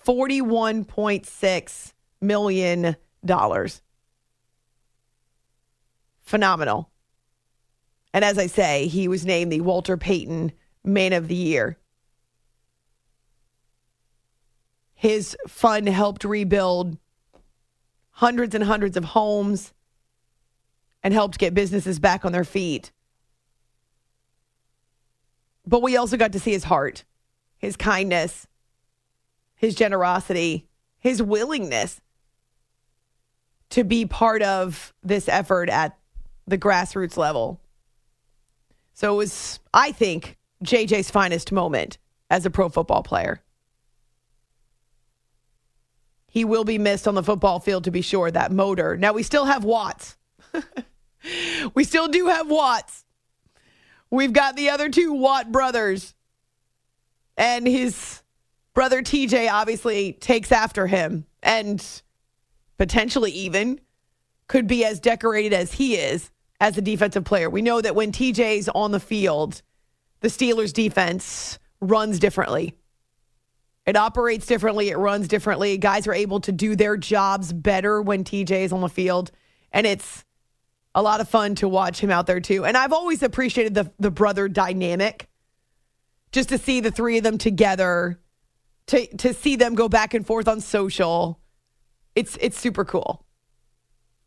[0.06, 2.96] $41.6 million.
[6.22, 6.90] Phenomenal.
[8.14, 10.52] And as I say, he was named the Walter Payton
[10.84, 11.78] Man of the Year.
[14.96, 16.98] His fund helped rebuild
[18.12, 19.74] hundreds and hundreds of homes
[21.04, 22.92] and helped get businesses back on their feet.
[25.68, 27.04] But we also got to see his heart,
[27.58, 28.48] his kindness,
[29.56, 30.66] his generosity,
[30.98, 32.00] his willingness
[33.72, 35.98] to be part of this effort at
[36.48, 37.60] the grassroots level.
[38.94, 41.98] So it was, I think, JJ's finest moment
[42.30, 43.42] as a pro football player.
[46.30, 48.96] He will be missed on the football field to be sure, that motor.
[48.96, 50.18] Now, we still have Watts.
[51.74, 53.04] we still do have Watts.
[54.10, 56.14] We've got the other two Watt brothers.
[57.38, 58.24] And his
[58.74, 61.86] brother TJ obviously takes after him and
[62.78, 63.80] potentially even
[64.48, 67.50] could be as decorated as he is as a defensive player.
[67.50, 69.62] We know that when TJ's on the field,
[70.22, 72.76] the Steelers defense runs differently.
[73.86, 75.78] It operates differently, it runs differently.
[75.78, 79.32] Guys are able to do their jobs better when TJ is on the field.
[79.72, 80.26] And it's
[80.98, 82.66] a lot of fun to watch him out there too.
[82.66, 85.30] And I've always appreciated the the brother dynamic.
[86.32, 88.20] Just to see the three of them together,
[88.88, 91.40] to to see them go back and forth on social.
[92.16, 93.24] It's it's super cool.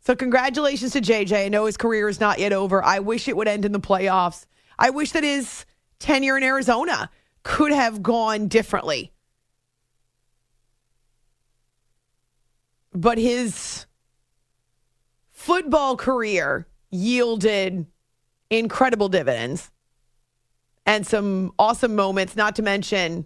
[0.03, 1.47] So congratulations to JJ.
[1.47, 2.83] I know his career is not yet over.
[2.83, 4.47] I wish it would end in the playoffs.
[4.79, 5.67] I wish that his
[5.99, 7.11] tenure in Arizona
[7.43, 9.13] could have gone differently.
[12.93, 13.87] But his
[15.41, 17.87] football career yielded
[18.51, 19.71] incredible dividends
[20.85, 23.25] and some awesome moments, not to mention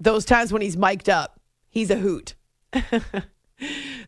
[0.00, 1.38] those times when he's mic'd up.
[1.68, 2.34] He's a hoot.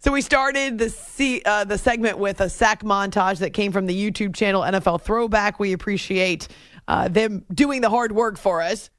[0.01, 3.95] so we started the uh, the segment with a sack montage that came from the
[3.95, 5.61] YouTube channel NFL Throwback.
[5.61, 6.49] We appreciate
[6.89, 8.91] uh, them doing the hard work for us.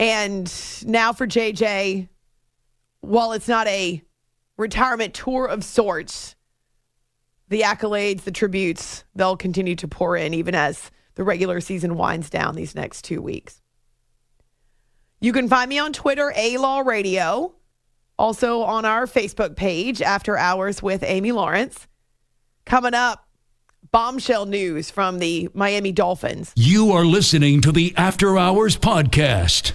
[0.00, 0.52] And
[0.84, 2.08] now for JJ,
[3.02, 4.02] while it's not a
[4.56, 6.36] retirement tour of sorts.
[7.48, 12.30] The accolades, the tributes, they'll continue to pour in even as the regular season winds
[12.30, 13.60] down these next two weeks.
[15.20, 17.54] You can find me on Twitter, A Law Radio.
[18.18, 21.86] Also on our Facebook page, After Hours with Amy Lawrence.
[22.64, 23.26] Coming up,
[23.90, 26.52] bombshell news from the Miami Dolphins.
[26.56, 29.72] You are listening to the After Hours Podcast.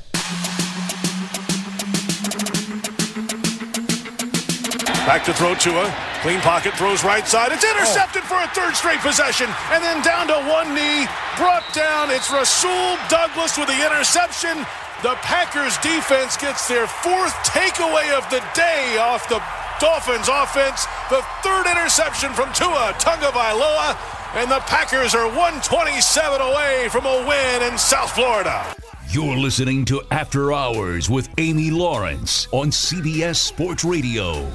[5.07, 5.87] Back to throw Tua.
[6.19, 7.53] Clean pocket, throws right side.
[7.55, 8.35] It's intercepted oh.
[8.35, 9.47] for a third straight possession.
[9.71, 11.07] And then down to one knee.
[11.39, 12.11] Brought down.
[12.11, 14.67] It's Rasul Douglas with the interception.
[15.07, 19.39] The Packers defense gets their fourth takeaway of the day off the
[19.79, 20.83] Dolphins offense.
[21.07, 23.95] The third interception from Tua Tagovailoa.
[24.35, 26.03] And the Packers are 127
[26.41, 28.75] away from a win in South Florida.
[29.07, 34.51] You're listening to After Hours with Amy Lawrence on CBS Sports Radio.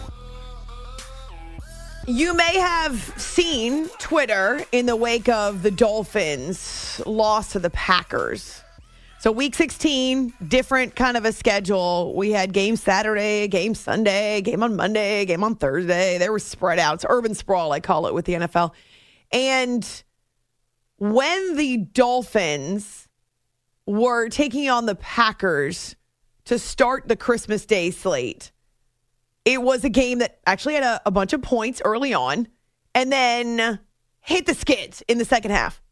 [2.06, 8.60] You may have seen Twitter in the wake of the Dolphins' loss to the Packers.
[9.20, 12.12] So, week 16, different kind of a schedule.
[12.16, 16.18] We had game Saturday, game Sunday, game on Monday, game on Thursday.
[16.18, 16.94] They were spread out.
[16.94, 18.72] It's urban sprawl, I call it with the NFL.
[19.30, 20.02] And
[20.96, 23.08] when the Dolphins
[23.86, 25.94] were taking on the Packers
[26.46, 28.50] to start the Christmas Day slate,
[29.44, 32.48] it was a game that actually had a, a bunch of points early on
[32.94, 33.80] and then
[34.20, 35.82] hit the skids in the second half.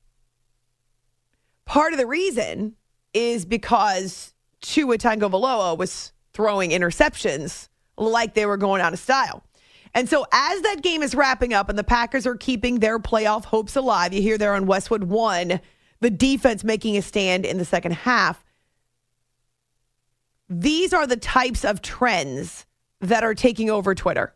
[1.64, 2.76] Part of the reason
[3.12, 9.44] is because Tua Tagovailoa was throwing interceptions like they were going out of style.
[9.94, 13.44] And so as that game is wrapping up and the Packers are keeping their playoff
[13.44, 15.60] hopes alive, you hear there on Westwood 1,
[16.00, 18.44] the defense making a stand in the second half.
[20.48, 22.66] These are the types of trends
[23.00, 24.34] that are taking over Twitter.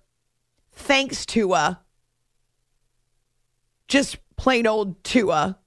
[0.73, 1.77] Thanks to
[3.89, 5.59] just plain old Tua.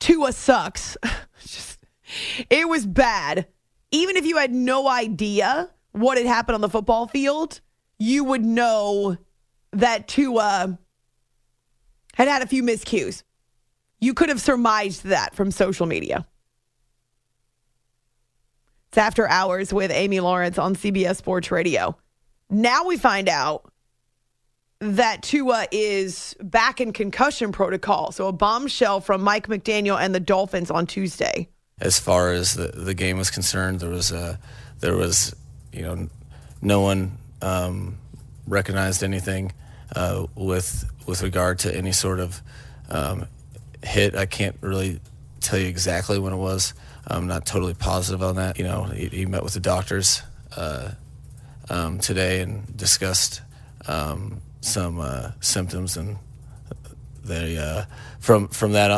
[0.00, 0.96] Tua sucks.
[1.40, 1.78] just
[2.50, 3.46] it was bad.
[3.90, 7.60] Even if you had no idea what had happened on the football field,
[7.98, 9.16] you would know
[9.72, 10.78] that Tua
[12.14, 13.22] had had a few miscues.
[14.00, 16.26] You could have surmised that from social media.
[18.96, 21.98] It's After Hours with Amy Lawrence on CBS Sports Radio.
[22.48, 23.70] Now we find out
[24.78, 28.10] that Tua is back in concussion protocol.
[28.10, 31.46] So a bombshell from Mike McDaniel and the Dolphins on Tuesday.
[31.78, 34.38] As far as the, the game was concerned, there was a,
[34.80, 35.36] there was
[35.74, 36.08] you know
[36.62, 37.98] no one um,
[38.46, 39.52] recognized anything
[39.94, 42.40] uh, with with regard to any sort of
[42.88, 43.26] um,
[43.84, 44.16] hit.
[44.16, 45.00] I can't really
[45.40, 46.72] tell you exactly when it was.
[47.06, 48.58] I'm not totally positive on that.
[48.58, 50.22] You know, he, he met with the doctors
[50.56, 50.92] uh,
[51.70, 53.42] um, today and discussed
[53.86, 56.18] um, some uh, symptoms, and
[57.24, 57.84] they uh,
[58.18, 58.90] from from that,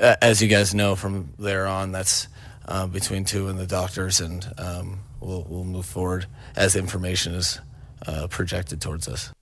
[0.00, 2.28] uh, as you guys know, from there on, that's
[2.66, 6.26] uh, between Tua and the doctors, and um, we'll we'll move forward
[6.56, 7.60] as information is
[8.06, 9.32] uh, projected towards us.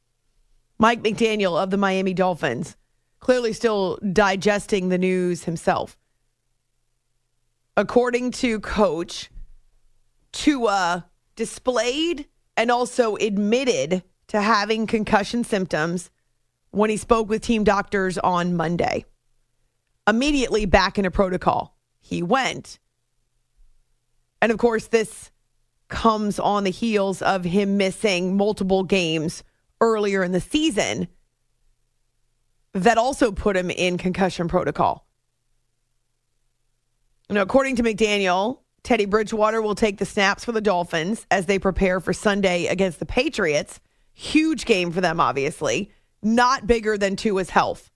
[0.78, 2.76] Mike McDaniel of the Miami Dolphins,
[3.20, 5.96] clearly still digesting the news himself.
[7.76, 9.30] According to coach,
[10.32, 11.06] Tua
[11.36, 16.10] displayed and also admitted to having concussion symptoms
[16.70, 19.04] when he spoke with team doctors on Monday.
[20.06, 22.78] Immediately back into protocol, he went.
[24.42, 25.30] And of course, this
[25.88, 29.44] comes on the heels of him missing multiple games
[29.80, 31.08] earlier in the season
[32.72, 35.06] that also put him in concussion protocol.
[37.32, 41.58] Now, according to McDaniel, Teddy Bridgewater will take the snaps for the Dolphins as they
[41.58, 43.80] prepare for Sunday against the Patriots.
[44.12, 45.90] Huge game for them, obviously.
[46.22, 47.90] Not bigger than Tua's health.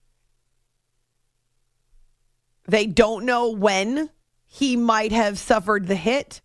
[2.67, 4.09] They don't know when
[4.43, 6.41] he might have suffered the hit.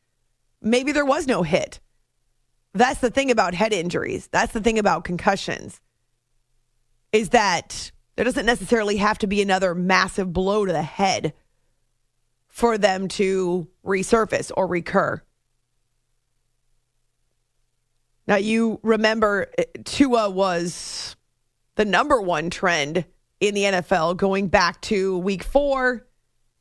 [0.60, 1.80] Maybe there was no hit.
[2.74, 4.28] That's the thing about head injuries.
[4.30, 5.80] That's the thing about concussions.
[7.10, 11.32] Is that there doesn't necessarily have to be another massive blow to the head
[12.52, 15.20] for them to resurface or recur.
[18.26, 21.16] Now, you remember uh, Tua was
[21.76, 23.06] the number one trend
[23.40, 26.06] in the NFL going back to week four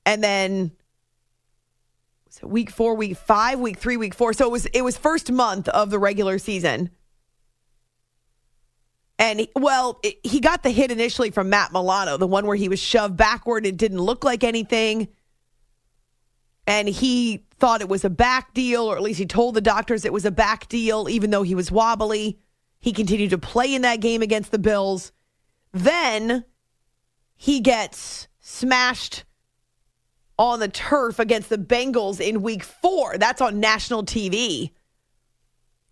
[0.05, 0.71] and then
[2.41, 4.31] week four, week five, week three, week four.
[4.31, 6.89] So it was it was first month of the regular season.
[9.19, 12.69] And well, it, he got the hit initially from Matt Milano, the one where he
[12.69, 13.65] was shoved backward.
[13.65, 15.09] It didn't look like anything.
[16.67, 20.05] And he thought it was a back deal, or at least he told the doctors
[20.05, 22.39] it was a back deal, even though he was wobbly.
[22.79, 25.11] He continued to play in that game against the Bills.
[25.71, 26.45] Then
[27.35, 29.23] he gets smashed
[30.37, 33.17] on the turf against the Bengals in week four.
[33.17, 34.71] That's on national TV.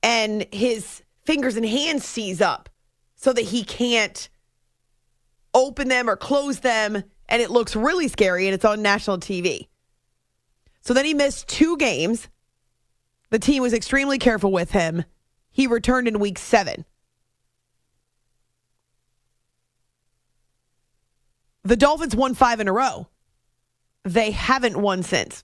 [0.01, 2.69] And his fingers and hands seize up
[3.15, 4.29] so that he can't
[5.53, 7.03] open them or close them.
[7.27, 9.67] And it looks really scary and it's on national TV.
[10.89, 12.29] So then he missed two games.
[13.29, 15.05] The team was extremely careful with him.
[15.51, 16.83] He returned in week seven.
[21.61, 23.07] The Dolphins won five in a row.
[24.03, 25.43] They haven't won since.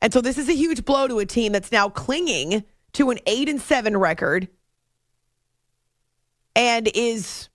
[0.00, 2.62] And so this is a huge blow to a team that's now clinging
[2.92, 4.48] to an 8 and 7 record
[6.54, 7.48] and is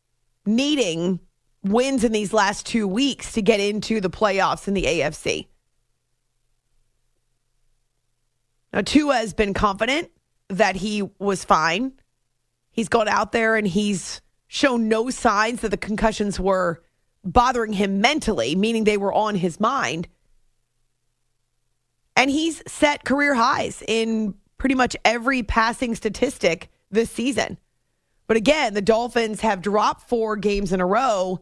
[0.48, 1.20] needing
[1.62, 5.46] wins in these last 2 weeks to get into the playoffs in the AFC.
[8.74, 10.12] Now Tua has been confident
[10.50, 11.94] that he was fine.
[12.72, 16.82] He's gone out there and he's shown no signs that the concussions were
[17.24, 20.08] bothering him mentally, meaning they were on his mind.
[22.16, 27.58] And he's set career highs in pretty much every passing statistic this season.
[28.28, 31.42] But again, the Dolphins have dropped four games in a row,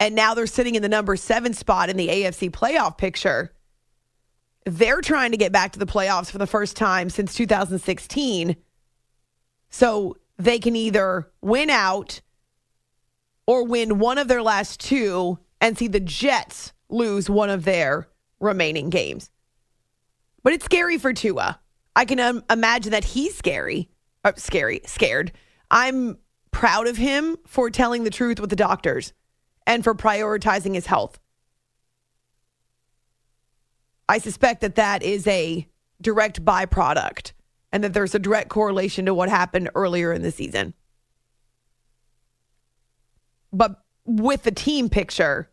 [0.00, 3.52] and now they're sitting in the number seven spot in the AFC playoff picture.
[4.66, 8.56] They're trying to get back to the playoffs for the first time since 2016.
[9.70, 12.20] So they can either win out
[13.46, 18.08] or win one of their last two and see the Jets lose one of their
[18.40, 19.30] remaining games.
[20.42, 21.60] But it's scary for Tua.
[21.94, 23.88] I can um, imagine that he's scary,
[24.24, 25.32] uh, scary, scared.
[25.70, 26.18] I'm
[26.50, 29.12] proud of him for telling the truth with the doctors
[29.66, 31.18] and for prioritizing his health.
[34.08, 35.66] I suspect that that is a
[36.00, 37.32] direct byproduct
[37.72, 40.74] and that there's a direct correlation to what happened earlier in the season.
[43.52, 45.50] But with the team picture,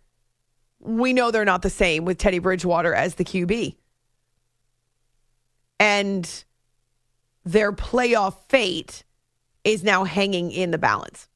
[0.80, 3.76] we know they're not the same with Teddy Bridgewater as the QB.
[5.80, 6.43] And
[7.43, 9.04] their playoff fate
[9.64, 11.28] is now hanging in the balance.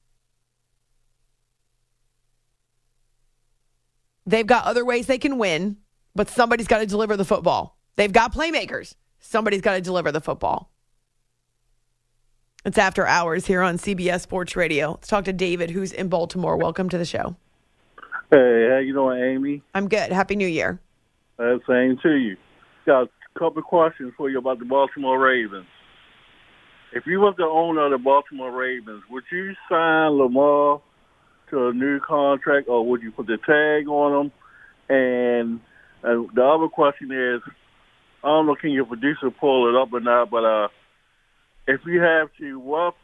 [4.26, 5.78] They've got other ways they can win,
[6.18, 7.78] but somebody's got to deliver the football.
[7.96, 8.96] They've got playmakers.
[9.20, 10.72] Somebody's got to deliver the football.
[12.66, 14.92] It's after hours here on CBS Sports Radio.
[14.92, 16.58] Let's talk to David, who's in Baltimore.
[16.58, 17.38] Welcome to the show.
[18.32, 19.62] Hey, how you doing, Amy?
[19.74, 20.12] I'm good.
[20.12, 20.82] Happy New Year.
[21.40, 22.36] Uh, same to you.
[22.86, 25.68] Got a couple of questions for you about the Baltimore Ravens.
[26.94, 30.82] If you was the owner of the Baltimore Ravens, would you sign Lamar
[31.52, 34.32] to a new contract, or would you put the tag on him?
[34.90, 35.60] And,
[36.08, 37.42] and the other question is,
[38.24, 40.68] I don't know, can your producer pull it up or not, but uh,
[41.68, 42.96] if you have to, what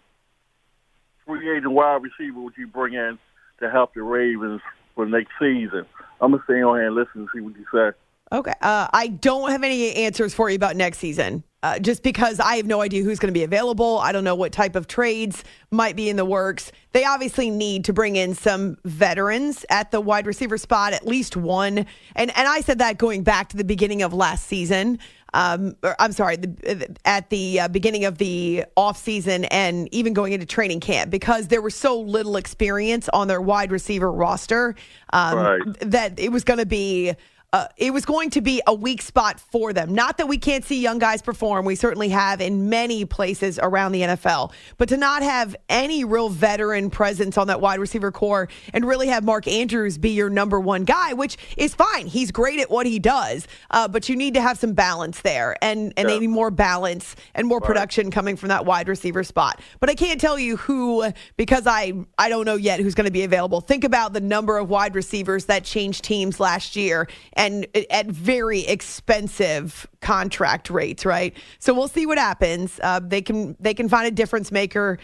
[1.25, 3.19] free agent wide receiver would you bring in
[3.59, 4.61] to help the Ravens
[4.95, 5.85] for next season?
[6.21, 7.97] I'm gonna stay on here and listen and see what you say.
[8.31, 8.53] Okay.
[8.61, 11.43] Uh, I don't have any answers for you about next season.
[11.63, 13.97] Uh, just because I have no idea who's going to be available.
[13.99, 16.73] I don't know what type of trades might be in the works.
[16.91, 21.37] They obviously need to bring in some veterans at the wide receiver spot, at least
[21.37, 21.85] one.
[22.17, 24.99] And and I said that going back to the beginning of last season.
[25.35, 30.33] Um, or, I'm sorry, the, at the uh, beginning of the offseason and even going
[30.33, 34.75] into training camp because there was so little experience on their wide receiver roster
[35.11, 35.61] um, Right.
[35.79, 37.13] that it was going to be
[37.53, 39.93] uh, it was going to be a weak spot for them.
[39.93, 41.65] Not that we can't see young guys perform.
[41.65, 44.51] We certainly have in many places around the NFL.
[44.77, 49.07] But to not have any real veteran presence on that wide receiver corps and really
[49.07, 52.07] have Mark Andrews be your number one guy, which is fine.
[52.07, 53.47] He's great at what he does.
[53.69, 55.55] Uh, but you need to have some balance there.
[55.61, 59.61] And, and they need more balance and more production coming from that wide receiver spot.
[59.79, 63.11] But I can't tell you who, because I, I don't know yet who's going to
[63.11, 63.61] be available.
[63.61, 67.42] Think about the number of wide receivers that changed teams last year and
[67.89, 71.35] at very expensive contract rates, right?
[71.59, 72.79] So we'll see what happens.
[72.81, 74.99] Uh, they can they can find a difference maker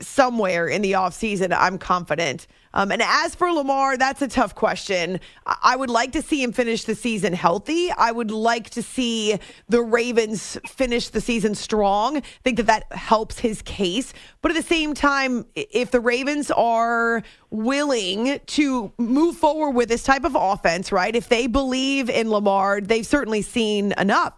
[0.00, 2.46] somewhere in the offseason, I'm confident.
[2.74, 5.20] Um, and as for Lamar, that's a tough question.
[5.46, 7.90] I would like to see him finish the season healthy.
[7.90, 9.38] I would like to see
[9.68, 12.18] the Ravens finish the season strong.
[12.18, 14.14] I think that that helps his case.
[14.40, 20.02] But at the same time, if the Ravens are willing to move forward with this
[20.02, 21.14] type of offense, right?
[21.14, 24.34] If they believe in Lamar, they've certainly seen enough.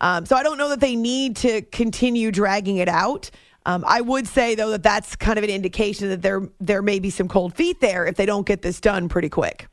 [0.00, 3.30] Um, so I don't know that they need to continue dragging it out.
[3.64, 6.98] Um, I would say though that that's kind of an indication that there there may
[6.98, 9.68] be some cold feet there if they don't get this done pretty quick.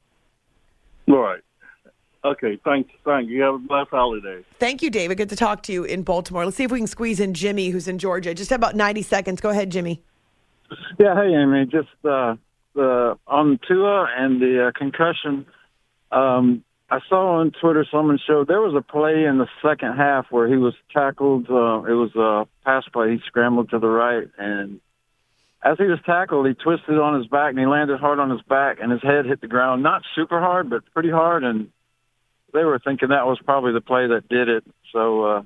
[1.08, 1.42] Right.
[2.24, 2.60] Okay.
[2.64, 2.92] Thanks.
[3.04, 3.42] Thank you.
[3.42, 4.44] Have a blessed holiday.
[4.60, 5.18] Thank you, David.
[5.18, 6.46] Good to talk to you in Baltimore.
[6.46, 8.34] Let's see if we can squeeze in Jimmy, who's in Georgia.
[8.34, 9.42] Just about ninety seconds.
[9.42, 10.04] Go ahead, Jimmy.
[11.00, 12.36] Yeah, hey Amy, just uh,
[12.76, 15.48] the on Tua and the uh, concussion.
[16.12, 20.26] Um, I saw on Twitter someone showed there was a play in the second half
[20.32, 21.50] where he was tackled.
[21.50, 23.12] Uh, it was a pass play.
[23.12, 24.80] He scrambled to the right, and
[25.64, 28.42] as he was tackled, he twisted on his back and he landed hard on his
[28.42, 29.84] back, and his head hit the ground.
[29.84, 31.44] Not super hard, but pretty hard.
[31.44, 31.70] And
[32.54, 34.64] they were thinking that was probably the play that did it.
[34.92, 35.42] So uh,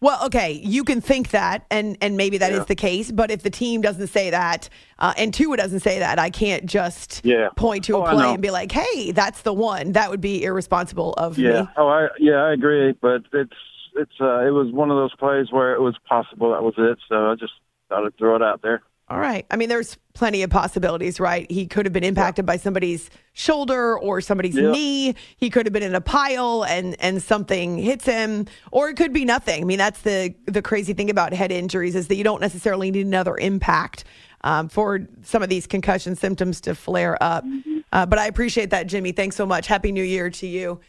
[0.00, 2.64] Well, okay, you can think that, and and maybe that is Yeah.
[2.64, 3.10] the case.
[3.10, 4.68] But if the team doesn't say that,
[5.00, 7.48] uh, and Tua doesn't say that, I can't just Yeah.
[7.56, 10.44] point to Oh, a play and be like, "Hey, that's the one." That would be
[10.44, 11.62] irresponsible of Yeah.
[11.62, 11.68] me.
[11.76, 12.92] Oh, I yeah, I agree.
[12.92, 13.52] But it's
[13.96, 16.98] it's uh, it was one of those plays where it was possible that was it.
[17.08, 17.54] So I just
[17.88, 18.82] thought I'd throw it out there.
[19.10, 19.46] All right.
[19.50, 21.50] I mean, there's plenty of possibilities, right?
[21.50, 24.70] He could have been impacted by somebody's shoulder or somebody's Yeah.
[24.70, 25.14] knee.
[25.38, 29.14] He could have been in a pile and and something hits him, or it could
[29.14, 29.62] be nothing.
[29.62, 32.90] I mean, that's the the crazy thing about head injuries is that you don't necessarily
[32.90, 34.04] need another impact
[34.44, 37.44] um, for some of these concussion symptoms to flare up.
[37.92, 39.12] Uh, but I appreciate that, Jimmy.
[39.12, 39.66] Thanks so much.
[39.66, 40.80] Happy New Year to you.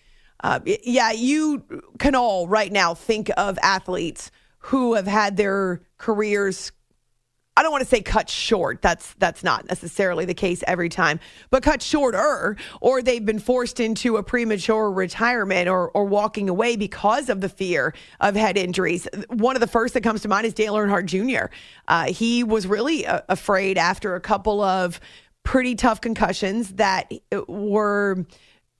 [0.43, 1.63] Uh, yeah, you
[1.99, 6.71] can all right now think of athletes who have had their careers
[7.59, 8.81] I don't want to say cut short.
[8.81, 13.81] That's that's not necessarily the case every time, but cut shorter, or they've been forced
[13.81, 19.09] into a premature retirement or or walking away because of the fear of head injuries.
[19.27, 21.53] One of the first that comes to mind is Dale Earnhardt Jr.
[21.89, 25.01] Uh, he was really uh, afraid after a couple of
[25.43, 27.11] pretty tough concussions that
[27.49, 28.25] were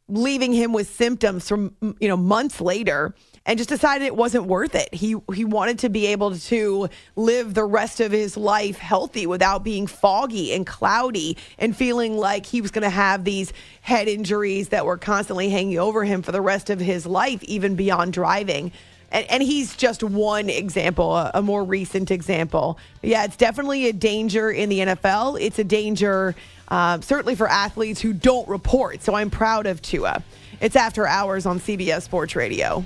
[0.08, 3.14] leaving him with symptoms from you know months later
[3.50, 4.94] and just decided it wasn't worth it.
[4.94, 9.64] He he wanted to be able to live the rest of his life healthy without
[9.64, 14.70] being foggy and cloudy and feeling like he was going to have these head injuries
[14.70, 18.72] that were constantly hanging over him for the rest of his life even beyond driving.
[19.12, 22.78] And, and he's just one example, a, a more recent example.
[23.02, 25.42] Yeah, it's definitely a danger in the NFL.
[25.42, 26.36] It's a danger
[26.68, 29.02] uh, certainly for athletes who don't report.
[29.02, 30.24] So I'm proud of Tua.
[30.62, 32.86] It's after hours on CBS Sports Radio.